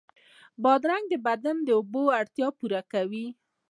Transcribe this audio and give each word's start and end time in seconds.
بادرنګ 0.63 1.05
د 1.09 1.13
بدن 1.27 1.57
د 1.63 1.69
اوبو 1.77 2.03
اړتیا 2.19 2.47
پوره 2.57 2.81
کوي. 2.91 3.25